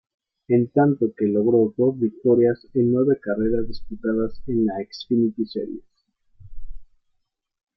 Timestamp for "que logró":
1.15-1.75